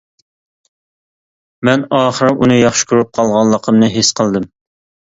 [1.69, 4.53] مەن ئاخىر ئۇنى ياخشى كۆرۈپ قالغانلىقىمنى ھېس قىلدىم.